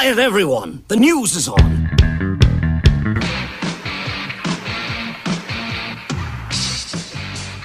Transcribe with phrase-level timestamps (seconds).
[0.00, 0.84] Quiet, everyone!
[0.86, 1.88] The news is on!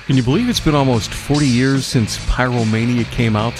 [0.07, 3.53] Can you believe it's been almost 40 years since Pyromania came out?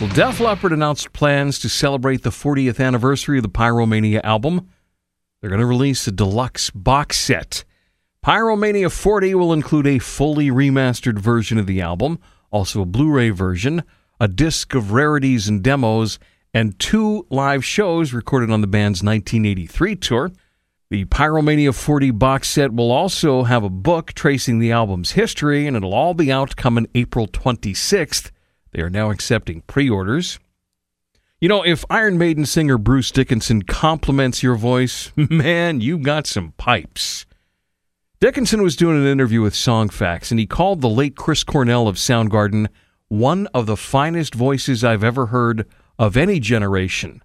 [0.00, 4.68] Well, Def Leppard announced plans to celebrate the 40th anniversary of the Pyromania album.
[5.40, 7.64] They're going to release a deluxe box set.
[8.24, 12.20] Pyromania 40 will include a fully remastered version of the album,
[12.52, 13.82] also a Blu ray version,
[14.20, 16.20] a disc of rarities and demos,
[16.56, 20.30] and two live shows recorded on the band's 1983 tour.
[20.88, 25.76] The Pyromania 40 box set will also have a book tracing the album's history, and
[25.76, 28.30] it'll all be out coming April 26th.
[28.70, 30.38] They are now accepting pre orders.
[31.42, 36.54] You know, if Iron Maiden singer Bruce Dickinson compliments your voice, man, you got some
[36.56, 37.26] pipes.
[38.18, 41.96] Dickinson was doing an interview with Songfacts, and he called the late Chris Cornell of
[41.96, 42.68] Soundgarden
[43.08, 45.66] one of the finest voices I've ever heard
[45.98, 47.22] of any generation.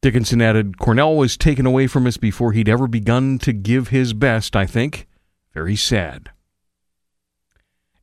[0.00, 4.12] Dickinson added, Cornell was taken away from us before he'd ever begun to give his
[4.12, 5.06] best, I think.
[5.52, 6.30] Very sad.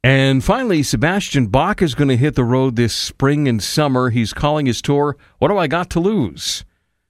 [0.03, 4.09] And finally, Sebastian Bach is going to hit the road this spring and summer.
[4.09, 6.66] He's calling his tour, What Do I Got to Lose?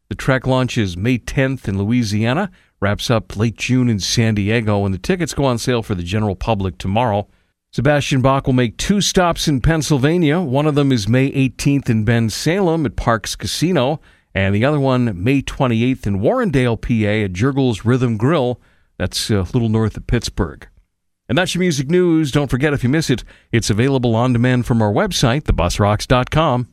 [0.10, 4.94] The trek launches May 10th in Louisiana, wraps up late June in San Diego, and
[4.94, 7.28] the tickets go on sale for the general public tomorrow.
[7.74, 10.40] Sebastian Bach will make two stops in Pennsylvania.
[10.40, 14.00] One of them is May 18th in Bensalem at Parx Casino
[14.36, 18.62] and the other one May 28th in Warrendale, PA at Jergel's Rhythm Grill.
[19.00, 20.68] That's uh, a little north of Pittsburgh.
[21.28, 22.32] And that's your music news.
[22.32, 26.68] Don't forget if you miss it, it's available on demand from our website, thebusrocks.com.